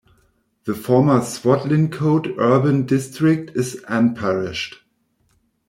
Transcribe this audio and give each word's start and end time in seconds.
The 0.63 0.73
former 0.73 1.19
Swadlincote 1.19 2.33
Urban 2.39 2.87
District 2.87 3.55
is 3.55 3.83
unparished. 3.87 4.77